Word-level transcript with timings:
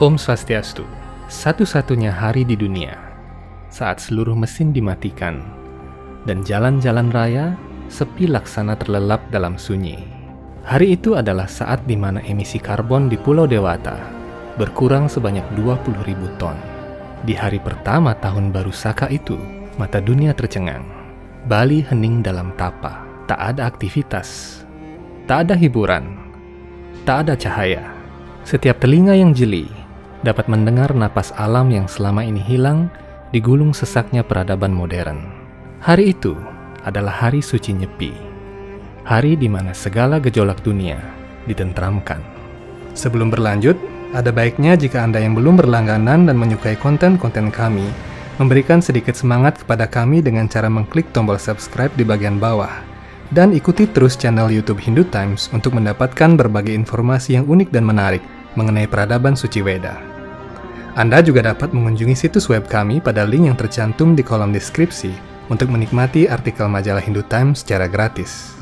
Om 0.00 0.16
Swastiastu, 0.16 0.88
satu-satunya 1.28 2.08
hari 2.08 2.40
di 2.40 2.56
dunia 2.56 2.96
saat 3.68 4.00
seluruh 4.00 4.32
mesin 4.32 4.72
dimatikan 4.72 5.44
dan 6.24 6.40
jalan-jalan 6.40 7.12
raya 7.12 7.52
sepi 7.92 8.24
laksana 8.24 8.80
terlelap 8.80 9.20
dalam 9.28 9.60
sunyi. 9.60 10.00
Hari 10.64 10.96
itu 10.96 11.20
adalah 11.20 11.44
saat 11.44 11.84
di 11.84 12.00
mana 12.00 12.24
emisi 12.24 12.56
karbon 12.56 13.12
di 13.12 13.20
Pulau 13.20 13.44
Dewata 13.44 14.00
berkurang 14.56 15.04
sebanyak 15.04 15.44
20.000 15.60 16.40
ton. 16.40 16.56
Di 17.28 17.36
hari 17.36 17.60
pertama 17.60 18.16
tahun 18.16 18.56
baru 18.56 18.72
Saka 18.72 19.04
itu, 19.12 19.36
mata 19.76 20.00
dunia 20.00 20.32
tercengang. 20.32 20.88
Bali 21.44 21.84
hening 21.84 22.24
dalam 22.24 22.56
tapa, 22.56 23.04
tak 23.28 23.52
ada 23.52 23.68
aktivitas, 23.68 24.64
tak 25.28 25.44
ada 25.44 25.52
hiburan, 25.60 26.08
tak 27.04 27.28
ada 27.28 27.36
cahaya. 27.36 27.84
Setiap 28.48 28.80
telinga 28.80 29.12
yang 29.12 29.36
jeli 29.36 29.79
dapat 30.20 30.52
mendengar 30.52 30.92
napas 30.92 31.32
alam 31.40 31.72
yang 31.72 31.88
selama 31.88 32.20
ini 32.20 32.40
hilang 32.44 32.92
digulung 33.32 33.72
sesaknya 33.72 34.20
peradaban 34.20 34.74
modern. 34.74 35.32
Hari 35.80 36.12
itu 36.12 36.36
adalah 36.84 37.12
hari 37.12 37.40
suci 37.40 37.72
Nyepi, 37.72 38.12
hari 39.04 39.36
di 39.36 39.48
mana 39.48 39.72
segala 39.72 40.20
gejolak 40.20 40.60
dunia 40.60 41.00
ditentramkan. 41.48 42.20
Sebelum 42.92 43.32
berlanjut, 43.32 43.78
ada 44.10 44.34
baiknya 44.34 44.74
jika 44.74 45.06
Anda 45.06 45.22
yang 45.22 45.38
belum 45.38 45.56
berlangganan 45.56 46.26
dan 46.28 46.36
menyukai 46.36 46.76
konten-konten 46.76 47.48
kami, 47.54 47.86
memberikan 48.42 48.82
sedikit 48.82 49.14
semangat 49.14 49.62
kepada 49.62 49.86
kami 49.86 50.20
dengan 50.20 50.50
cara 50.50 50.66
mengklik 50.66 51.06
tombol 51.14 51.38
subscribe 51.38 51.92
di 51.94 52.02
bagian 52.02 52.36
bawah. 52.36 52.72
Dan 53.30 53.54
ikuti 53.54 53.86
terus 53.86 54.18
channel 54.18 54.50
YouTube 54.50 54.82
Hindu 54.82 55.06
Times 55.06 55.54
untuk 55.54 55.78
mendapatkan 55.78 56.34
berbagai 56.34 56.74
informasi 56.74 57.38
yang 57.38 57.46
unik 57.46 57.70
dan 57.70 57.86
menarik 57.86 58.26
mengenai 58.58 58.90
peradaban 58.90 59.38
suci 59.38 59.62
Weda. 59.62 60.09
Anda 60.98 61.22
juga 61.22 61.46
dapat 61.46 61.70
mengunjungi 61.70 62.18
situs 62.18 62.50
web 62.50 62.66
kami 62.66 62.98
pada 62.98 63.22
link 63.22 63.46
yang 63.46 63.54
tercantum 63.54 64.18
di 64.18 64.26
kolom 64.26 64.50
deskripsi 64.50 65.14
untuk 65.46 65.70
menikmati 65.70 66.26
artikel 66.26 66.66
majalah 66.66 66.98
Hindu 66.98 67.22
Times 67.30 67.62
secara 67.62 67.86
gratis. 67.86 68.58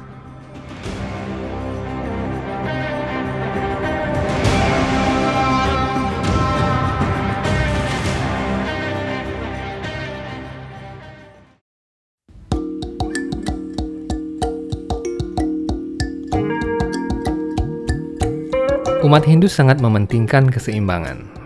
Umat 19.01 19.25
Hindu 19.25 19.49
sangat 19.49 19.81
mementingkan 19.81 20.53
keseimbangan. 20.53 21.38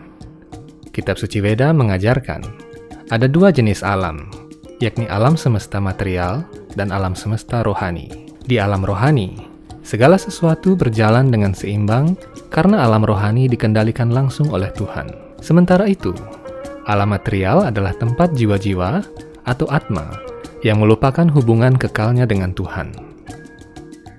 Kitab 0.92 1.16
suci 1.16 1.40
Weda 1.40 1.72
mengajarkan 1.72 2.44
ada 3.08 3.24
dua 3.24 3.48
jenis 3.48 3.80
alam, 3.80 4.28
yakni 4.76 5.08
alam 5.08 5.40
semesta 5.40 5.80
material 5.80 6.44
dan 6.76 6.92
alam 6.92 7.16
semesta 7.16 7.64
rohani. 7.64 8.28
Di 8.44 8.60
alam 8.60 8.84
rohani, 8.84 9.40
segala 9.80 10.20
sesuatu 10.20 10.76
berjalan 10.76 11.32
dengan 11.32 11.56
seimbang 11.56 12.12
karena 12.52 12.84
alam 12.84 13.08
rohani 13.08 13.48
dikendalikan 13.48 14.12
langsung 14.12 14.52
oleh 14.52 14.68
Tuhan. 14.76 15.08
Sementara 15.40 15.88
itu, 15.88 16.12
alam 16.84 17.08
material 17.08 17.72
adalah 17.72 17.96
tempat 17.96 18.36
jiwa-jiwa 18.36 19.00
atau 19.48 19.64
atma 19.72 20.12
yang 20.60 20.76
melupakan 20.76 21.24
hubungan 21.32 21.72
kekalnya 21.72 22.28
dengan 22.28 22.52
Tuhan. 22.52 22.92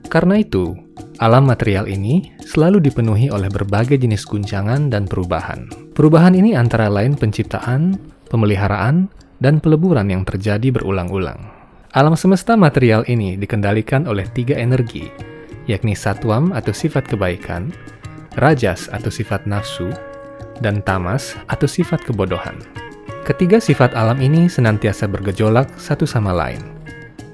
Karena 0.09 0.41
itu, 0.41 0.73
Alam 1.22 1.46
material 1.46 1.85
ini 1.85 2.34
selalu 2.41 2.81
dipenuhi 2.90 3.29
oleh 3.29 3.46
berbagai 3.46 4.01
jenis 4.01 4.25
guncangan 4.25 4.90
dan 4.90 5.06
perubahan. 5.06 5.69
Perubahan 5.94 6.34
ini 6.34 6.57
antara 6.57 6.90
lain 6.90 7.13
penciptaan, 7.13 8.01
pemeliharaan, 8.34 9.13
dan 9.38 9.62
peleburan 9.62 10.09
yang 10.09 10.25
terjadi 10.25 10.74
berulang-ulang. 10.74 11.38
Alam 11.94 12.18
semesta 12.18 12.57
material 12.57 13.06
ini 13.06 13.38
dikendalikan 13.38 14.09
oleh 14.09 14.25
tiga 14.34 14.57
energi, 14.57 15.06
yakni 15.69 15.94
satwam 15.94 16.50
atau 16.50 16.74
sifat 16.74 17.06
kebaikan, 17.06 17.69
rajas 18.41 18.90
atau 18.90 19.13
sifat 19.13 19.45
nafsu, 19.45 19.94
dan 20.66 20.81
tamas 20.81 21.38
atau 21.45 21.69
sifat 21.69 22.01
kebodohan. 22.09 22.57
Ketiga 23.22 23.62
sifat 23.62 23.94
alam 23.94 24.18
ini 24.18 24.50
senantiasa 24.50 25.06
bergejolak 25.06 25.69
satu 25.78 26.09
sama 26.09 26.34
lain, 26.34 26.59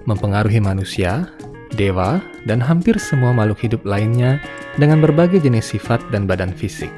mempengaruhi 0.03 0.59
manusia 0.59 1.31
dewa, 1.73 2.23
dan 2.47 2.63
hampir 2.63 2.97
semua 2.97 3.35
makhluk 3.35 3.61
hidup 3.65 3.81
lainnya 3.85 4.41
dengan 4.79 5.03
berbagai 5.03 5.43
jenis 5.43 5.75
sifat 5.75 6.01
dan 6.09 6.25
badan 6.25 6.55
fisik. 6.55 6.91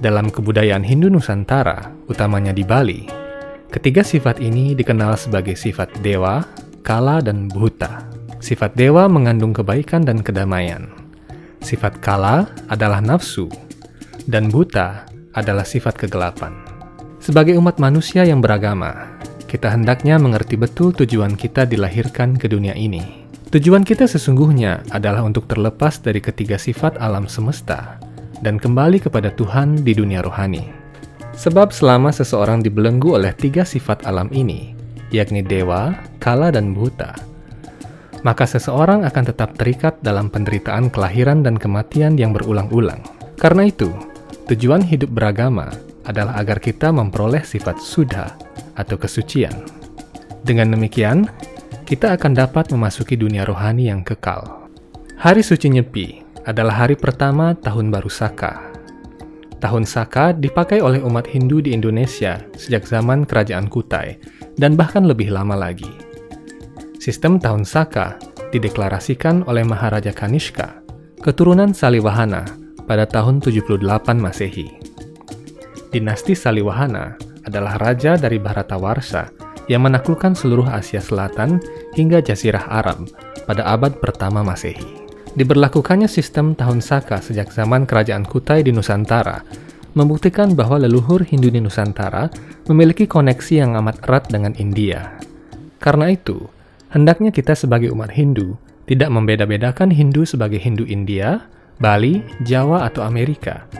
Dalam 0.00 0.32
kebudayaan 0.32 0.84
Hindu 0.84 1.12
Nusantara, 1.12 1.92
utamanya 2.08 2.56
di 2.56 2.64
Bali, 2.64 3.04
ketiga 3.68 4.00
sifat 4.00 4.40
ini 4.40 4.72
dikenal 4.72 5.16
sebagai 5.20 5.54
sifat 5.54 5.92
dewa, 6.00 6.40
kala, 6.80 7.20
dan 7.20 7.48
bhuta. 7.48 8.08
Sifat 8.40 8.72
dewa 8.72 9.04
mengandung 9.04 9.52
kebaikan 9.52 10.00
dan 10.00 10.24
kedamaian. 10.24 10.88
Sifat 11.60 12.00
kala 12.00 12.48
adalah 12.72 13.04
nafsu, 13.04 13.52
dan 14.24 14.48
buta 14.48 15.04
adalah 15.36 15.68
sifat 15.68 16.00
kegelapan. 16.00 16.56
Sebagai 17.20 17.52
umat 17.60 17.76
manusia 17.76 18.24
yang 18.24 18.40
beragama, 18.40 19.20
kita 19.44 19.68
hendaknya 19.68 20.16
mengerti 20.16 20.56
betul 20.56 20.96
tujuan 20.96 21.36
kita 21.36 21.68
dilahirkan 21.68 22.40
ke 22.40 22.48
dunia 22.48 22.72
ini 22.72 23.19
Tujuan 23.50 23.82
kita 23.82 24.06
sesungguhnya 24.06 24.86
adalah 24.94 25.26
untuk 25.26 25.50
terlepas 25.50 25.98
dari 25.98 26.22
ketiga 26.22 26.54
sifat 26.54 26.94
alam 27.02 27.26
semesta 27.26 27.98
dan 28.46 28.62
kembali 28.62 29.02
kepada 29.02 29.34
Tuhan 29.34 29.82
di 29.82 29.90
dunia 29.90 30.22
rohani. 30.22 30.70
Sebab 31.34 31.74
selama 31.74 32.14
seseorang 32.14 32.62
dibelenggu 32.62 33.18
oleh 33.18 33.34
tiga 33.34 33.66
sifat 33.66 34.06
alam 34.06 34.30
ini, 34.30 34.78
yakni 35.10 35.42
dewa, 35.42 35.98
kala, 36.22 36.54
dan 36.54 36.70
buta, 36.70 37.10
maka 38.22 38.46
seseorang 38.46 39.02
akan 39.02 39.24
tetap 39.34 39.58
terikat 39.58 39.98
dalam 39.98 40.30
penderitaan 40.30 40.86
kelahiran 40.86 41.42
dan 41.42 41.58
kematian 41.58 42.14
yang 42.14 42.30
berulang-ulang. 42.30 43.02
Karena 43.34 43.66
itu, 43.66 43.90
tujuan 44.46 44.86
hidup 44.86 45.10
beragama 45.10 45.74
adalah 46.06 46.38
agar 46.38 46.62
kita 46.62 46.94
memperoleh 46.94 47.42
sifat 47.42 47.82
sudha 47.82 48.30
atau 48.78 48.94
kesucian. 48.94 49.66
Dengan 50.46 50.70
demikian, 50.70 51.26
kita 51.90 52.14
akan 52.14 52.38
dapat 52.38 52.70
memasuki 52.70 53.18
dunia 53.18 53.42
rohani 53.42 53.90
yang 53.90 54.06
kekal. 54.06 54.70
Hari 55.18 55.42
Suci 55.42 55.74
Nyepi 55.74 56.22
adalah 56.46 56.86
hari 56.86 56.94
pertama 56.94 57.50
Tahun 57.58 57.90
Baru 57.90 58.06
Saka. 58.06 58.70
Tahun 59.58 59.82
Saka 59.82 60.30
dipakai 60.30 60.78
oleh 60.78 61.02
umat 61.02 61.26
Hindu 61.26 61.58
di 61.58 61.74
Indonesia 61.74 62.38
sejak 62.54 62.86
zaman 62.86 63.26
Kerajaan 63.26 63.66
Kutai 63.66 64.22
dan 64.54 64.78
bahkan 64.78 65.02
lebih 65.02 65.34
lama 65.34 65.58
lagi. 65.58 65.90
Sistem 67.02 67.42
Tahun 67.42 67.66
Saka 67.66 68.22
dideklarasikan 68.54 69.42
oleh 69.50 69.66
Maharaja 69.66 70.14
Kanishka, 70.14 70.86
keturunan 71.18 71.74
Saliwahana 71.74 72.46
pada 72.86 73.02
tahun 73.02 73.42
78 73.42 73.82
Masehi. 74.14 74.78
Dinasti 75.90 76.38
Saliwahana 76.38 77.18
adalah 77.42 77.82
raja 77.82 78.14
dari 78.14 78.38
Bharatawarsha 78.38 79.49
yang 79.70 79.86
menaklukkan 79.86 80.34
seluruh 80.34 80.66
Asia 80.66 80.98
Selatan 80.98 81.62
hingga 81.94 82.18
Jazirah 82.18 82.66
Arab 82.66 83.06
pada 83.46 83.62
abad 83.70 84.02
pertama 84.02 84.42
Masehi. 84.42 85.06
Diberlakukannya 85.38 86.10
sistem 86.10 86.58
tahun 86.58 86.82
Saka 86.82 87.22
sejak 87.22 87.54
zaman 87.54 87.86
Kerajaan 87.86 88.26
Kutai 88.26 88.66
di 88.66 88.74
Nusantara 88.74 89.46
membuktikan 89.94 90.58
bahwa 90.58 90.82
leluhur 90.82 91.22
Hindu 91.22 91.54
di 91.54 91.62
Nusantara 91.62 92.26
memiliki 92.66 93.06
koneksi 93.06 93.62
yang 93.62 93.78
amat 93.78 94.02
erat 94.10 94.26
dengan 94.26 94.58
India. 94.58 95.14
Karena 95.78 96.10
itu, 96.10 96.50
hendaknya 96.90 97.30
kita 97.30 97.54
sebagai 97.54 97.94
umat 97.94 98.10
Hindu 98.10 98.58
tidak 98.90 99.10
membeda-bedakan 99.14 99.94
Hindu 99.94 100.26
sebagai 100.26 100.58
Hindu 100.58 100.82
India, 100.82 101.46
Bali, 101.78 102.26
Jawa, 102.42 102.90
atau 102.90 103.06
Amerika, 103.06 103.70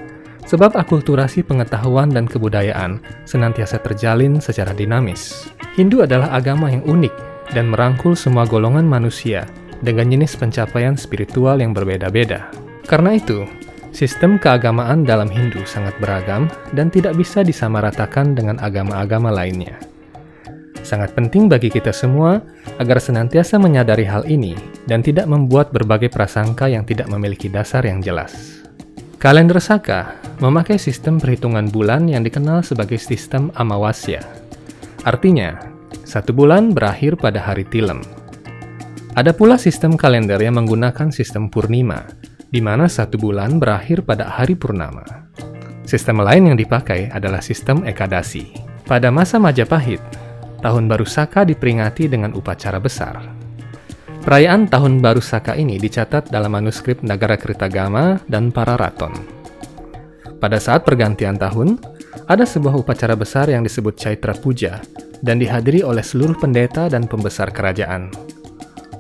sebab 0.50 0.74
akulturasi 0.74 1.46
pengetahuan 1.46 2.10
dan 2.10 2.26
kebudayaan 2.26 2.98
senantiasa 3.22 3.78
terjalin 3.78 4.42
secara 4.42 4.74
dinamis. 4.74 5.46
Hindu 5.78 6.02
adalah 6.02 6.34
agama 6.34 6.66
yang 6.66 6.82
unik 6.82 7.14
dan 7.54 7.70
merangkul 7.70 8.18
semua 8.18 8.42
golongan 8.50 8.82
manusia 8.82 9.46
dengan 9.78 10.10
jenis 10.10 10.34
pencapaian 10.34 10.98
spiritual 10.98 11.62
yang 11.62 11.70
berbeda-beda. 11.70 12.50
Karena 12.90 13.14
itu, 13.14 13.46
sistem 13.94 14.42
keagamaan 14.42 15.06
dalam 15.06 15.30
Hindu 15.30 15.62
sangat 15.62 15.94
beragam 16.02 16.50
dan 16.74 16.90
tidak 16.90 17.14
bisa 17.14 17.46
disamaratakan 17.46 18.34
dengan 18.34 18.58
agama-agama 18.58 19.30
lainnya. 19.30 19.78
Sangat 20.82 21.14
penting 21.14 21.46
bagi 21.46 21.70
kita 21.70 21.94
semua 21.94 22.42
agar 22.82 22.98
senantiasa 22.98 23.60
menyadari 23.62 24.08
hal 24.08 24.26
ini 24.26 24.58
dan 24.90 25.04
tidak 25.06 25.30
membuat 25.30 25.70
berbagai 25.70 26.10
prasangka 26.10 26.66
yang 26.66 26.82
tidak 26.82 27.06
memiliki 27.06 27.46
dasar 27.46 27.86
yang 27.86 28.02
jelas. 28.02 28.59
Kalender 29.20 29.60
Saka 29.60 30.16
memakai 30.40 30.80
sistem 30.80 31.20
perhitungan 31.20 31.68
bulan 31.68 32.08
yang 32.08 32.24
dikenal 32.24 32.64
sebagai 32.64 32.96
sistem 32.96 33.52
Amawasya. 33.52 34.24
Artinya, 35.04 35.60
satu 36.08 36.32
bulan 36.32 36.72
berakhir 36.72 37.20
pada 37.20 37.36
hari 37.36 37.68
Tilem. 37.68 38.00
Ada 39.12 39.36
pula 39.36 39.60
sistem 39.60 40.00
kalender 40.00 40.40
yang 40.40 40.56
menggunakan 40.56 41.12
sistem 41.12 41.52
Purnima, 41.52 42.08
di 42.48 42.64
mana 42.64 42.88
satu 42.88 43.20
bulan 43.20 43.60
berakhir 43.60 44.08
pada 44.08 44.24
hari 44.24 44.56
Purnama. 44.56 45.04
Sistem 45.84 46.24
lain 46.24 46.48
yang 46.48 46.56
dipakai 46.56 47.12
adalah 47.12 47.44
sistem 47.44 47.84
ekadasi. 47.84 48.56
Pada 48.88 49.12
masa 49.12 49.36
Majapahit, 49.36 50.00
Tahun 50.64 50.84
Baru 50.88 51.04
Saka 51.04 51.44
diperingati 51.44 52.08
dengan 52.08 52.32
upacara 52.32 52.80
besar. 52.80 53.39
Perayaan 54.20 54.68
Tahun 54.68 55.00
Baru 55.00 55.24
Saka 55.24 55.56
ini 55.56 55.80
dicatat 55.80 56.28
dalam 56.28 56.52
manuskrip 56.52 57.00
Nagara 57.00 57.40
Kertagama 57.40 58.20
dan 58.28 58.52
para 58.52 58.76
raton. 58.76 59.16
Pada 60.36 60.60
saat 60.60 60.84
pergantian 60.84 61.40
tahun, 61.40 61.80
ada 62.28 62.44
sebuah 62.44 62.76
upacara 62.76 63.16
besar 63.16 63.48
yang 63.48 63.64
disebut 63.64 63.96
Chaitra 63.96 64.36
Puja 64.36 64.84
dan 65.24 65.40
dihadiri 65.40 65.80
oleh 65.80 66.04
seluruh 66.04 66.36
pendeta 66.36 66.92
dan 66.92 67.08
pembesar 67.08 67.48
kerajaan. 67.48 68.12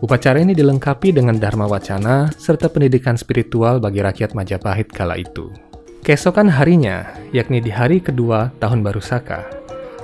Upacara 0.00 0.40
ini 0.40 0.56
dilengkapi 0.56 1.12
dengan 1.12 1.36
dharma 1.36 1.68
wacana 1.68 2.32
serta 2.40 2.72
pendidikan 2.72 3.20
spiritual 3.20 3.76
bagi 3.76 4.00
rakyat 4.00 4.32
Majapahit 4.32 4.88
kala 4.88 5.20
itu. 5.20 5.52
Keesokan 6.00 6.48
harinya, 6.48 7.12
yakni 7.36 7.60
di 7.60 7.68
hari 7.68 8.00
kedua 8.00 8.56
Tahun 8.56 8.80
Baru 8.80 9.04
Saka, 9.04 9.44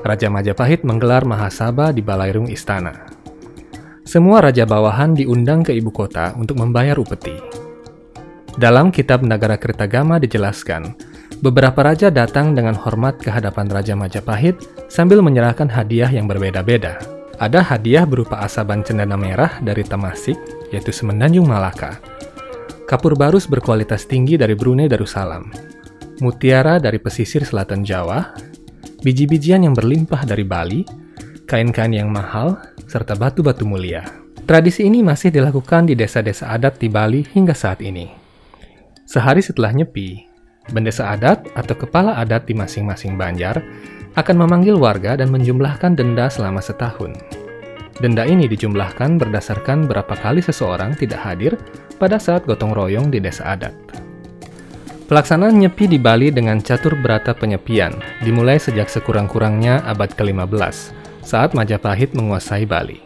Raja 0.04 0.28
Majapahit 0.28 0.84
menggelar 0.84 1.24
Mahasaba 1.24 1.88
di 1.88 2.04
Balairung 2.04 2.52
Istana. 2.52 3.15
Semua 4.06 4.38
raja 4.38 4.62
bawahan 4.62 5.18
diundang 5.18 5.66
ke 5.66 5.74
ibu 5.74 5.90
kota 5.90 6.30
untuk 6.38 6.62
membayar 6.62 6.94
upeti. 6.94 7.34
Dalam 8.54 8.94
kitab 8.94 9.26
Nagara 9.26 9.58
Kertagama 9.58 10.22
dijelaskan, 10.22 10.94
beberapa 11.42 11.82
raja 11.82 12.06
datang 12.06 12.54
dengan 12.54 12.78
hormat 12.78 13.18
ke 13.18 13.34
hadapan 13.34 13.66
Raja 13.66 13.98
Majapahit 13.98 14.62
sambil 14.86 15.26
menyerahkan 15.26 15.66
hadiah 15.66 16.06
yang 16.06 16.30
berbeda-beda. 16.30 17.02
Ada 17.42 17.66
hadiah 17.66 18.06
berupa 18.06 18.38
asaban 18.46 18.86
cendana 18.86 19.18
merah 19.18 19.58
dari 19.58 19.82
Tamasik, 19.82 20.38
yaitu 20.70 20.94
Semenanjung 20.94 21.50
Malaka. 21.50 21.98
Kapur 22.86 23.18
barus 23.18 23.50
berkualitas 23.50 24.06
tinggi 24.06 24.38
dari 24.38 24.54
Brunei 24.54 24.86
Darussalam, 24.86 25.50
mutiara 26.22 26.78
dari 26.78 27.02
pesisir 27.02 27.42
selatan 27.42 27.82
Jawa, 27.82 28.38
biji-bijian 29.02 29.66
yang 29.66 29.74
berlimpah 29.74 30.22
dari 30.22 30.46
Bali, 30.46 30.86
kain-kain 31.50 31.90
yang 31.90 32.14
mahal, 32.14 32.54
serta 32.86 33.18
batu-batu 33.18 33.66
mulia. 33.66 34.06
Tradisi 34.46 34.86
ini 34.86 35.02
masih 35.02 35.34
dilakukan 35.34 35.90
di 35.90 35.98
desa-desa 35.98 36.54
adat 36.54 36.78
di 36.78 36.86
Bali 36.86 37.26
hingga 37.26 37.50
saat 37.50 37.82
ini. 37.82 38.06
Sehari 39.02 39.42
setelah 39.42 39.74
nyepi, 39.74 40.22
bendesa 40.70 41.10
adat 41.10 41.50
atau 41.58 41.74
kepala 41.74 42.14
adat 42.14 42.46
di 42.46 42.54
masing-masing 42.54 43.18
banjar 43.18 43.58
akan 44.14 44.36
memanggil 44.46 44.78
warga 44.78 45.18
dan 45.18 45.34
menjumlahkan 45.34 45.98
denda 45.98 46.30
selama 46.30 46.62
setahun. 46.62 47.18
Denda 47.98 48.22
ini 48.22 48.46
dijumlahkan 48.46 49.18
berdasarkan 49.18 49.90
berapa 49.90 50.14
kali 50.14 50.38
seseorang 50.38 50.94
tidak 50.94 51.20
hadir 51.26 51.58
pada 51.98 52.22
saat 52.22 52.46
gotong 52.46 52.70
royong 52.70 53.10
di 53.10 53.18
desa 53.18 53.56
adat. 53.56 53.74
Pelaksanaan 55.06 55.58
nyepi 55.58 55.86
di 55.86 55.98
Bali 56.02 56.34
dengan 56.34 56.58
catur 56.58 56.98
berata 56.98 57.30
penyepian 57.30 57.94
dimulai 58.26 58.58
sejak 58.58 58.90
sekurang-kurangnya 58.90 59.86
abad 59.86 60.10
ke-15 60.18 61.05
saat 61.26 61.58
Majapahit 61.58 62.14
menguasai 62.14 62.62
Bali. 62.62 63.02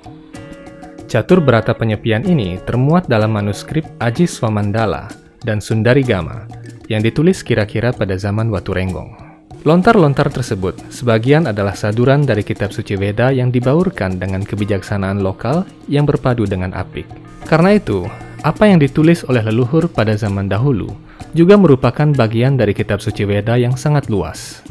Catur 1.09 1.41
berata 1.41 1.73
penyepian 1.73 2.23
ini 2.29 2.61
termuat 2.69 3.09
dalam 3.09 3.33
manuskrip 3.33 3.83
Aji 3.99 4.29
Swamandala 4.29 5.09
dan 5.41 5.59
Sundari 5.59 6.05
Gama 6.05 6.45
yang 6.93 7.01
ditulis 7.01 7.41
kira-kira 7.41 7.91
pada 7.97 8.15
zaman 8.21 8.53
Watu 8.53 8.77
Renggong. 8.77 9.17
Lontar-lontar 9.65 10.33
tersebut 10.33 10.77
sebagian 10.89 11.49
adalah 11.49 11.77
saduran 11.77 12.25
dari 12.25 12.41
kitab 12.41 12.73
suci 12.73 12.97
Weda 12.97 13.29
yang 13.33 13.53
dibaurkan 13.53 14.17
dengan 14.17 14.41
kebijaksanaan 14.45 15.21
lokal 15.21 15.69
yang 15.85 16.09
berpadu 16.09 16.49
dengan 16.49 16.73
apik. 16.73 17.05
Karena 17.45 17.77
itu, 17.77 18.09
apa 18.41 18.71
yang 18.71 18.81
ditulis 18.81 19.21
oleh 19.29 19.45
leluhur 19.45 19.91
pada 19.93 20.17
zaman 20.17 20.49
dahulu 20.49 20.89
juga 21.37 21.61
merupakan 21.61 22.09
bagian 22.09 22.57
dari 22.57 22.73
kitab 22.73 23.05
suci 23.05 23.29
Weda 23.29 23.61
yang 23.61 23.77
sangat 23.77 24.09
luas. 24.09 24.65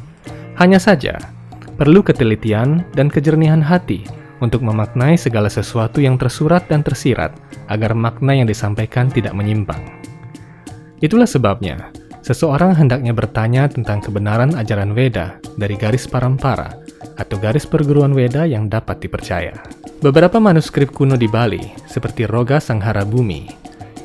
Hanya 0.57 0.81
saja, 0.81 1.15
perlu 1.79 2.03
ketelitian 2.03 2.83
dan 2.91 3.07
kejernihan 3.07 3.63
hati 3.63 4.03
untuk 4.43 4.59
memaknai 4.59 5.15
segala 5.15 5.47
sesuatu 5.47 6.03
yang 6.03 6.19
tersurat 6.19 6.67
dan 6.67 6.83
tersirat 6.83 7.31
agar 7.71 7.95
makna 7.95 8.35
yang 8.35 8.47
disampaikan 8.51 9.07
tidak 9.07 9.31
menyimpang. 9.31 9.79
Itulah 10.99 11.27
sebabnya, 11.27 11.95
seseorang 12.19 12.75
hendaknya 12.75 13.15
bertanya 13.15 13.71
tentang 13.71 14.03
kebenaran 14.03 14.51
ajaran 14.59 14.91
Weda 14.91 15.39
dari 15.55 15.79
garis 15.79 16.03
parampara 16.03 16.75
atau 17.15 17.39
garis 17.39 17.63
perguruan 17.63 18.11
Weda 18.11 18.43
yang 18.43 18.67
dapat 18.67 18.99
dipercaya. 18.99 19.55
Beberapa 20.03 20.39
manuskrip 20.39 20.91
kuno 20.91 21.15
di 21.15 21.31
Bali, 21.31 21.63
seperti 21.87 22.27
Roga 22.27 22.59
Sanghara 22.59 23.07
Bumi, 23.07 23.47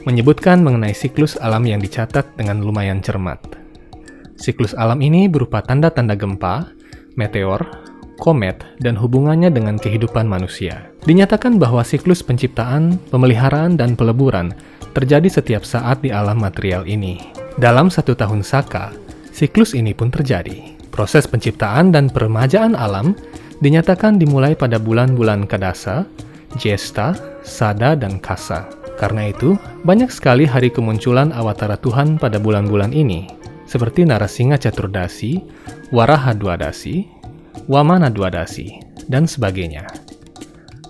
menyebutkan 0.07 0.63
mengenai 0.63 0.95
siklus 0.95 1.35
alam 1.43 1.67
yang 1.67 1.83
dicatat 1.83 2.39
dengan 2.39 2.63
lumayan 2.63 3.03
cermat. 3.03 3.39
Siklus 4.35 4.75
alam 4.75 4.99
ini 4.99 5.31
berupa 5.31 5.63
tanda-tanda 5.63 6.19
gempa, 6.19 6.71
meteor, 7.15 7.63
komet, 8.19 8.63
dan 8.79 8.95
hubungannya 8.95 9.51
dengan 9.51 9.79
kehidupan 9.79 10.27
manusia. 10.27 10.91
Dinyatakan 11.05 11.59
bahwa 11.59 11.83
siklus 11.83 12.23
penciptaan, 12.23 12.99
pemeliharaan, 13.11 13.75
dan 13.75 13.99
peleburan 13.99 14.55
terjadi 14.95 15.27
setiap 15.27 15.67
saat 15.67 16.01
di 16.01 16.15
alam 16.15 16.39
material 16.39 16.87
ini. 16.87 17.19
Dalam 17.59 17.91
satu 17.91 18.15
tahun 18.15 18.47
saka, 18.47 18.95
siklus 19.35 19.75
ini 19.75 19.91
pun 19.95 20.11
terjadi. 20.11 20.75
Proses 20.95 21.27
penciptaan 21.27 21.91
dan 21.91 22.07
peremajaan 22.07 22.79
alam 22.79 23.19
dinyatakan 23.59 24.19
dimulai 24.19 24.55
pada 24.55 24.79
bulan-bulan 24.79 25.51
Kadasa, 25.51 26.07
Jesta, 26.55 27.19
Sada, 27.43 27.99
dan 27.99 28.23
Kasa. 28.23 28.71
Karena 28.95 29.27
itu, 29.27 29.59
banyak 29.83 30.07
sekali 30.07 30.47
hari 30.47 30.71
kemunculan 30.71 31.35
awatara 31.35 31.75
Tuhan 31.83 32.15
pada 32.15 32.39
bulan-bulan 32.39 32.95
ini, 32.95 33.27
seperti 33.75 34.07
Narasinga 34.07 34.55
Caturdasi, 34.55 35.43
Waraha 35.91 36.31
Dwadasi, 36.31 37.11
Wamana 37.67 38.07
Dwadasi, 38.07 38.79
dan 39.11 39.27
sebagainya. 39.27 39.83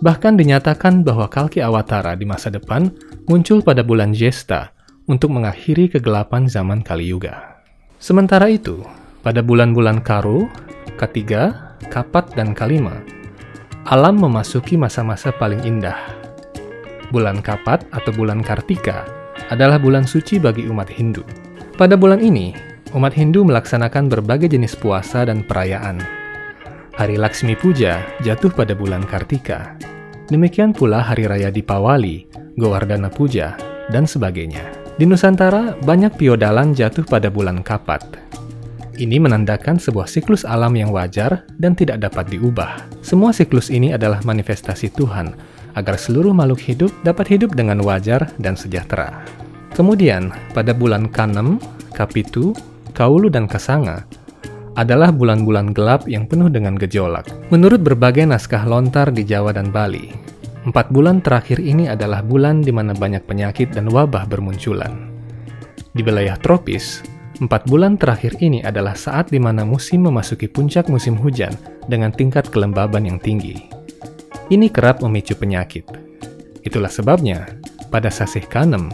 Bahkan 0.05 0.37
dinyatakan 0.37 1.01
bahwa 1.01 1.33
Kalki 1.33 1.65
Awatara 1.65 2.13
di 2.13 2.29
masa 2.29 2.53
depan 2.53 2.93
muncul 3.25 3.65
pada 3.65 3.81
bulan 3.81 4.13
Jesta 4.13 4.77
untuk 5.09 5.33
mengakhiri 5.33 5.89
kegelapan 5.89 6.45
zaman 6.45 6.85
Kali 6.85 7.09
Yuga. 7.09 7.65
Sementara 7.97 8.53
itu, 8.53 8.85
pada 9.25 9.41
bulan-bulan 9.41 10.05
Karu, 10.05 10.45
Ketiga, 11.01 11.73
Kapat, 11.89 12.37
dan 12.37 12.53
Kalima, 12.53 13.01
alam 13.89 14.21
memasuki 14.21 14.77
masa-masa 14.77 15.33
paling 15.33 15.65
indah 15.65 15.97
Bulan 17.09 17.41
Kapat 17.41 17.89
atau 17.97 18.13
bulan 18.13 18.45
Kartika 18.45 19.09
adalah 19.49 19.81
bulan 19.81 20.05
suci 20.05 20.37
bagi 20.37 20.69
umat 20.69 20.89
Hindu. 20.93 21.25
Pada 21.77 21.97
bulan 21.97 22.21
ini, 22.21 22.74
umat 22.95 23.11
Hindu 23.11 23.43
melaksanakan 23.43 24.07
berbagai 24.07 24.55
jenis 24.55 24.79
puasa 24.79 25.27
dan 25.27 25.43
perayaan. 25.43 25.99
Hari 26.95 27.19
Laksmi 27.19 27.59
Puja 27.59 28.07
jatuh 28.23 28.55
pada 28.55 28.71
bulan 28.79 29.03
Kartika. 29.03 29.75
Demikian 30.31 30.71
pula 30.71 31.03
hari 31.03 31.27
raya 31.27 31.51
Dipawali, 31.51 32.31
Gowardana 32.55 33.11
Puja, 33.11 33.59
dan 33.91 34.07
sebagainya. 34.07 34.63
Di 34.95 35.11
Nusantara, 35.11 35.75
banyak 35.83 36.15
piodalan 36.15 36.71
jatuh 36.71 37.03
pada 37.03 37.35
bulan 37.35 37.67
Kapat. 37.67 38.15
Ini 38.95 39.19
menandakan 39.19 39.83
sebuah 39.83 40.07
siklus 40.07 40.47
alam 40.47 40.71
yang 40.79 40.95
wajar 40.95 41.43
dan 41.59 41.75
tidak 41.75 41.99
dapat 41.99 42.31
diubah. 42.31 42.79
Semua 43.03 43.35
siklus 43.35 43.75
ini 43.75 43.91
adalah 43.91 44.23
manifestasi 44.23 44.95
Tuhan 44.95 45.35
agar 45.75 45.99
seluruh 45.99 46.31
makhluk 46.31 46.63
hidup 46.63 46.95
dapat 47.03 47.27
hidup 47.35 47.59
dengan 47.59 47.83
wajar 47.83 48.31
dan 48.39 48.55
sejahtera. 48.55 49.27
Kemudian, 49.75 50.31
pada 50.55 50.71
bulan 50.71 51.11
K6, 51.11 51.59
Kapitu, 51.91 52.55
Kaulu, 52.95 53.27
dan 53.27 53.51
Kasanga 53.51 54.07
adalah 54.75 55.15
bulan-bulan 55.15 55.71
gelap 55.71 56.07
yang 56.11 56.27
penuh 56.27 56.51
dengan 56.51 56.75
gejolak. 56.75 57.31
Menurut 57.51 57.83
berbagai 57.83 58.27
naskah 58.27 58.67
lontar 58.67 59.15
di 59.15 59.23
Jawa 59.23 59.55
dan 59.55 59.71
Bali, 59.71 60.11
empat 60.67 60.91
bulan 60.91 61.23
terakhir 61.23 61.63
ini 61.63 61.87
adalah 61.87 62.23
bulan 62.23 62.63
di 62.63 62.75
mana 62.75 62.91
banyak 62.91 63.23
penyakit 63.23 63.71
dan 63.75 63.87
wabah 63.91 64.27
bermunculan. 64.27 65.11
Di 65.95 66.03
wilayah 66.03 66.35
tropis, 66.39 67.07
empat 67.39 67.71
bulan 67.71 67.95
terakhir 67.95 68.35
ini 68.43 68.67
adalah 68.67 68.99
saat 68.99 69.31
di 69.31 69.39
mana 69.39 69.63
musim 69.63 70.11
memasuki 70.11 70.51
puncak 70.51 70.91
musim 70.91 71.15
hujan 71.15 71.55
dengan 71.87 72.11
tingkat 72.11 72.51
kelembaban 72.51 73.07
yang 73.07 73.23
tinggi. 73.23 73.71
Ini 74.51 74.69
kerap 74.75 75.07
memicu 75.07 75.39
penyakit. 75.39 75.87
Itulah 76.67 76.91
sebabnya, 76.91 77.47
pada 77.95 78.11
Sasih 78.11 78.43
Kanem, 78.43 78.91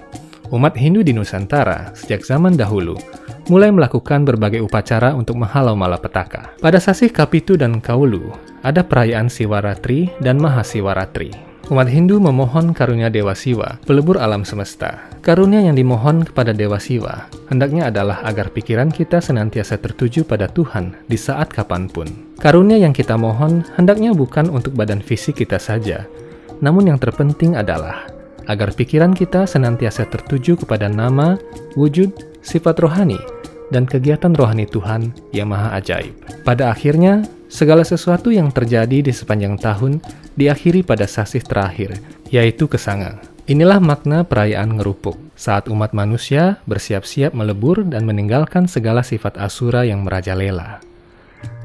umat 0.50 0.74
Hindu 0.74 1.06
di 1.06 1.14
Nusantara 1.14 1.94
sejak 1.94 2.26
zaman 2.26 2.58
dahulu 2.58 2.98
mulai 3.46 3.70
melakukan 3.70 4.22
berbagai 4.26 4.62
upacara 4.62 5.14
untuk 5.14 5.38
menghalau 5.38 5.74
malapetaka. 5.74 6.54
Pada 6.58 6.78
Sasih 6.78 7.10
Kapitu 7.10 7.58
dan 7.58 7.82
Kaulu, 7.82 8.30
ada 8.62 8.86
perayaan 8.86 9.26
Siwaratri 9.26 10.10
dan 10.22 10.38
Mahasiwaratri. 10.38 11.50
Umat 11.70 11.86
Hindu 11.86 12.18
memohon 12.18 12.74
karunia 12.74 13.06
Dewa 13.14 13.30
Siwa, 13.30 13.78
pelebur 13.86 14.18
alam 14.18 14.42
semesta. 14.42 15.06
Karunia 15.22 15.62
yang 15.62 15.78
dimohon 15.78 16.26
kepada 16.26 16.50
Dewa 16.50 16.82
Siwa 16.82 17.30
hendaknya 17.46 17.94
adalah 17.94 18.26
agar 18.26 18.50
pikiran 18.50 18.90
kita 18.90 19.22
senantiasa 19.22 19.78
tertuju 19.78 20.26
pada 20.26 20.50
Tuhan 20.50 20.98
di 21.06 21.14
saat 21.14 21.46
kapan 21.54 21.86
pun. 21.86 22.10
Karunia 22.42 22.74
yang 22.74 22.90
kita 22.90 23.14
mohon 23.14 23.62
hendaknya 23.78 24.10
bukan 24.10 24.50
untuk 24.50 24.74
badan 24.74 24.98
fisik 24.98 25.38
kita 25.46 25.62
saja, 25.62 26.10
namun 26.58 26.90
yang 26.90 26.98
terpenting 26.98 27.54
adalah 27.54 28.10
agar 28.48 28.72
pikiran 28.72 29.12
kita 29.12 29.44
senantiasa 29.44 30.08
tertuju 30.08 30.56
kepada 30.56 30.88
nama, 30.88 31.36
wujud, 31.76 32.12
sifat 32.40 32.80
rohani, 32.80 33.20
dan 33.68 33.86
kegiatan 33.86 34.34
rohani 34.34 34.66
Tuhan 34.66 35.10
yang 35.34 35.50
maha 35.50 35.78
ajaib. 35.78 36.14
Pada 36.42 36.70
akhirnya, 36.70 37.24
segala 37.50 37.82
sesuatu 37.82 38.30
yang 38.30 38.50
terjadi 38.54 39.02
di 39.02 39.12
sepanjang 39.12 39.58
tahun 39.58 39.98
diakhiri 40.38 40.86
pada 40.86 41.06
sasih 41.06 41.42
terakhir, 41.42 41.98
yaitu 42.30 42.70
kesangang. 42.70 43.18
Inilah 43.50 43.82
makna 43.82 44.22
perayaan 44.22 44.78
ngerupuk, 44.78 45.18
saat 45.34 45.66
umat 45.66 45.90
manusia 45.90 46.62
bersiap-siap 46.70 47.34
melebur 47.34 47.82
dan 47.82 48.06
meninggalkan 48.06 48.70
segala 48.70 49.02
sifat 49.02 49.34
asura 49.42 49.82
yang 49.82 50.06
merajalela. 50.06 50.78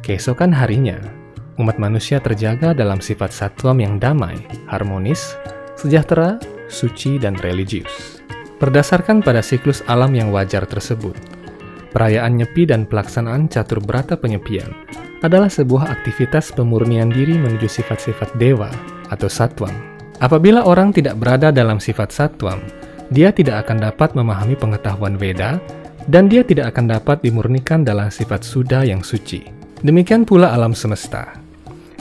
Keesokan 0.02 0.50
harinya, 0.50 0.98
umat 1.62 1.78
manusia 1.78 2.18
terjaga 2.18 2.74
dalam 2.74 2.98
sifat 3.04 3.30
satwam 3.30 3.78
yang 3.78 4.02
damai, 4.02 4.34
harmonis, 4.66 5.38
sejahtera, 5.78 6.42
suci, 6.68 7.18
dan 7.22 7.38
religius. 7.40 8.22
Berdasarkan 8.58 9.20
pada 9.20 9.44
siklus 9.44 9.84
alam 9.86 10.16
yang 10.16 10.32
wajar 10.32 10.64
tersebut, 10.64 11.16
perayaan 11.92 12.40
nyepi 12.40 12.68
dan 12.68 12.88
pelaksanaan 12.88 13.52
catur 13.52 13.84
berata 13.84 14.16
penyepian 14.16 14.72
adalah 15.24 15.50
sebuah 15.52 15.92
aktivitas 15.92 16.54
pemurnian 16.56 17.12
diri 17.12 17.36
menuju 17.36 17.68
sifat-sifat 17.68 18.36
dewa 18.40 18.72
atau 19.12 19.28
satwam. 19.28 19.74
Apabila 20.24 20.64
orang 20.64 20.96
tidak 20.96 21.20
berada 21.20 21.52
dalam 21.52 21.84
sifat 21.84 22.16
satwam, 22.16 22.64
dia 23.12 23.30
tidak 23.36 23.68
akan 23.68 23.92
dapat 23.92 24.16
memahami 24.16 24.56
pengetahuan 24.56 25.20
Veda 25.20 25.60
dan 26.08 26.32
dia 26.32 26.42
tidak 26.46 26.74
akan 26.74 26.96
dapat 26.96 27.22
dimurnikan 27.22 27.84
dalam 27.84 28.10
sifat 28.10 28.42
Suda 28.46 28.86
yang 28.86 29.04
suci. 29.04 29.46
Demikian 29.84 30.24
pula 30.24 30.56
alam 30.56 30.74
semesta. 30.74 31.45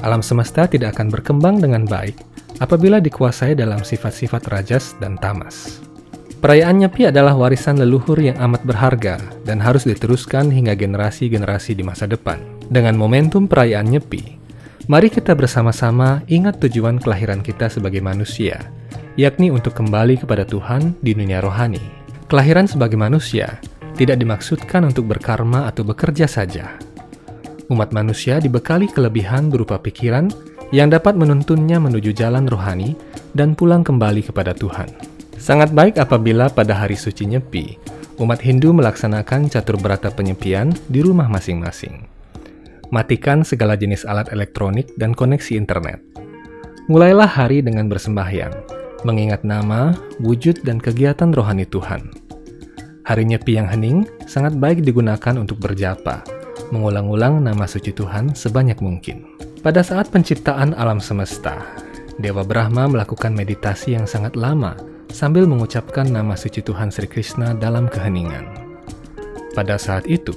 Alam 0.05 0.21
semesta 0.21 0.69
tidak 0.69 1.01
akan 1.01 1.09
berkembang 1.09 1.65
dengan 1.65 1.89
baik 1.89 2.21
apabila 2.61 3.01
dikuasai 3.01 3.57
dalam 3.57 3.81
sifat-sifat 3.81 4.53
rajas 4.53 4.93
dan 5.01 5.17
tamas. 5.17 5.81
Perayaan 6.45 6.85
Nyepi 6.85 7.09
adalah 7.09 7.33
warisan 7.33 7.81
leluhur 7.81 8.21
yang 8.21 8.37
amat 8.37 8.69
berharga 8.69 9.17
dan 9.49 9.65
harus 9.65 9.89
diteruskan 9.89 10.53
hingga 10.53 10.77
generasi-generasi 10.77 11.73
di 11.73 11.81
masa 11.81 12.05
depan. 12.05 12.37
Dengan 12.69 13.01
momentum 13.01 13.49
perayaan 13.49 13.89
Nyepi, 13.89 14.37
mari 14.93 15.09
kita 15.09 15.33
bersama-sama 15.33 16.21
ingat 16.29 16.61
tujuan 16.61 17.01
kelahiran 17.01 17.41
kita 17.41 17.73
sebagai 17.73 18.05
manusia, 18.05 18.61
yakni 19.17 19.49
untuk 19.49 19.73
kembali 19.73 20.21
kepada 20.21 20.45
Tuhan 20.45 21.01
di 21.01 21.17
dunia 21.17 21.41
rohani. 21.41 21.81
Kelahiran 22.29 22.69
sebagai 22.69 23.01
manusia 23.01 23.57
tidak 23.97 24.21
dimaksudkan 24.21 24.85
untuk 24.85 25.09
berkarma 25.09 25.65
atau 25.65 25.81
bekerja 25.81 26.29
saja. 26.29 26.77
Umat 27.73 27.97
manusia 27.97 28.37
dibekali 28.45 28.93
kelebihan 28.93 29.49
berupa 29.49 29.81
pikiran 29.81 30.29
yang 30.69 30.93
dapat 30.93 31.17
menuntunnya 31.17 31.81
menuju 31.81 32.13
jalan 32.13 32.45
rohani 32.45 32.93
dan 33.33 33.57
pulang 33.57 33.81
kembali 33.81 34.21
kepada 34.21 34.53
Tuhan. 34.53 34.93
Sangat 35.41 35.73
baik 35.73 35.97
apabila 35.97 36.53
pada 36.53 36.77
hari 36.77 36.97
suci 36.97 37.25
Nyepi, 37.25 37.81
umat 38.21 38.41
Hindu 38.45 38.77
melaksanakan 38.77 39.49
catur 39.49 39.81
berata 39.81 40.13
penyepian 40.13 40.77
di 40.93 41.01
rumah 41.01 41.29
masing-masing. 41.29 42.05
Matikan 42.93 43.43
segala 43.49 43.81
jenis 43.81 44.05
alat 44.05 44.29
elektronik 44.29 44.93
dan 45.01 45.17
koneksi 45.17 45.57
internet. 45.57 46.05
Mulailah 46.93 47.29
hari 47.29 47.65
dengan 47.65 47.89
bersembahyang, 47.89 48.53
mengingat 49.09 49.41
nama, 49.41 49.97
wujud, 50.21 50.61
dan 50.69 50.77
kegiatan 50.77 51.33
rohani 51.33 51.65
Tuhan. 51.65 52.13
Hari 53.05 53.25
Nyepi 53.25 53.57
yang 53.57 53.69
hening 53.69 54.05
sangat 54.25 54.57
baik 54.57 54.85
digunakan 54.85 55.37
untuk 55.37 55.61
berjapa, 55.61 56.25
mengulang-ulang 56.71 57.43
nama 57.45 57.65
suci 57.65 57.95
Tuhan 57.95 58.33
sebanyak 58.35 58.79
mungkin. 58.83 59.27
Pada 59.65 59.81
saat 59.81 60.13
penciptaan 60.13 60.77
alam 60.77 61.01
semesta, 61.01 61.57
Dewa 62.21 62.45
Brahma 62.47 62.87
melakukan 62.87 63.35
meditasi 63.35 63.97
yang 63.97 64.05
sangat 64.05 64.39
lama 64.39 64.77
sambil 65.11 65.47
mengucapkan 65.47 66.07
nama 66.07 66.35
suci 66.35 66.63
Tuhan 66.63 66.91
Sri 66.91 67.07
Krishna 67.07 67.55
dalam 67.55 67.87
keheningan. 67.91 68.45
Pada 69.55 69.79
saat 69.79 70.11
itu, 70.11 70.35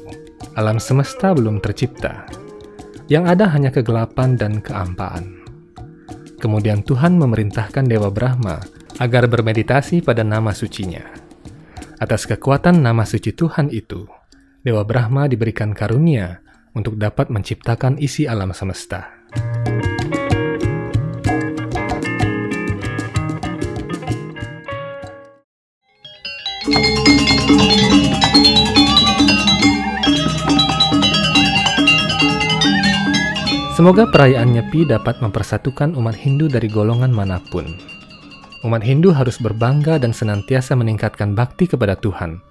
alam 0.53 0.77
semesta 0.77 1.33
belum 1.33 1.61
tercipta. 1.61 2.29
Yang 3.09 3.25
ada 3.37 3.45
hanya 3.49 3.69
kegelapan 3.73 4.37
dan 4.37 4.61
keampaan. 4.61 5.41
Kemudian 6.37 6.85
Tuhan 6.85 7.17
memerintahkan 7.17 7.89
Dewa 7.89 8.13
Brahma 8.13 8.61
agar 9.01 9.25
bermeditasi 9.25 10.05
pada 10.05 10.21
nama 10.21 10.53
sucinya. 10.53 11.01
Atas 11.97 12.29
kekuatan 12.29 12.77
nama 12.77 13.01
suci 13.09 13.33
Tuhan 13.33 13.73
itu, 13.73 14.05
Dewa 14.67 14.83
Brahma 14.83 15.31
diberikan 15.31 15.71
karunia 15.71 16.43
untuk 16.75 16.99
dapat 16.99 17.31
menciptakan 17.31 17.95
isi 18.03 18.27
alam 18.27 18.51
semesta. 18.51 19.07
Semoga 33.71 34.03
perayaan 34.11 34.51
Nyepi 34.51 34.83
dapat 34.83 35.23
mempersatukan 35.23 35.95
umat 35.95 36.19
Hindu 36.19 36.51
dari 36.51 36.67
golongan 36.67 37.15
mana 37.15 37.39
pun. 37.39 37.71
Umat 38.67 38.83
Hindu 38.83 39.15
harus 39.15 39.39
berbangga 39.39 39.95
dan 39.95 40.11
senantiasa 40.11 40.75
meningkatkan 40.75 41.31
bakti 41.31 41.71
kepada 41.71 41.95
Tuhan, 41.95 42.43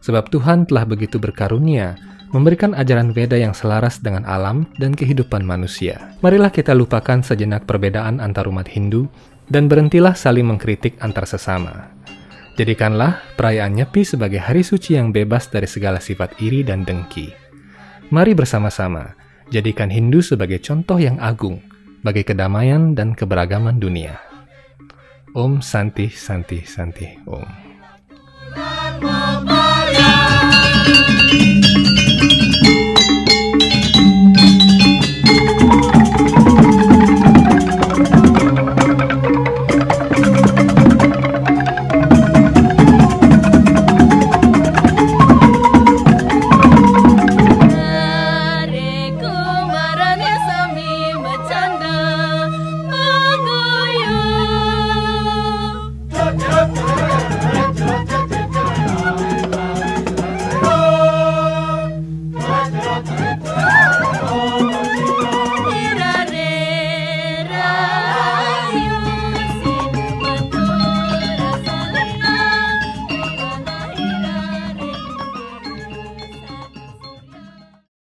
sebab 0.00 0.32
Tuhan 0.32 0.68
telah 0.68 0.84
begitu 0.88 1.20
berkarunia 1.20 1.96
memberikan 2.30 2.72
ajaran 2.74 3.10
Veda 3.10 3.34
yang 3.34 3.52
selaras 3.52 3.98
dengan 3.98 4.22
alam 4.24 4.66
dan 4.78 4.94
kehidupan 4.94 5.42
manusia. 5.42 6.14
Marilah 6.22 6.50
kita 6.50 6.72
lupakan 6.72 7.20
sejenak 7.20 7.66
perbedaan 7.66 8.22
antar 8.22 8.46
umat 8.46 8.70
Hindu 8.70 9.10
dan 9.50 9.66
berhentilah 9.66 10.14
saling 10.14 10.46
mengkritik 10.46 10.94
antar 11.02 11.26
sesama. 11.26 11.90
Jadikanlah 12.54 13.18
perayaan 13.34 13.74
Nyepi 13.74 14.06
sebagai 14.06 14.38
hari 14.38 14.62
suci 14.62 14.94
yang 14.94 15.10
bebas 15.10 15.50
dari 15.50 15.66
segala 15.66 15.98
sifat 15.98 16.38
iri 16.38 16.62
dan 16.62 16.86
dengki. 16.86 17.34
Mari 18.10 18.34
bersama-sama 18.34 19.14
jadikan 19.50 19.90
Hindu 19.90 20.22
sebagai 20.22 20.62
contoh 20.62 20.98
yang 20.98 21.18
agung 21.18 21.62
bagi 22.06 22.22
kedamaian 22.22 22.94
dan 22.94 23.14
keberagaman 23.14 23.82
dunia. 23.82 24.18
Om 25.30 25.62
Santi 25.62 26.10
Santi 26.10 26.66
Santi 26.66 27.06
Om. 27.22 27.69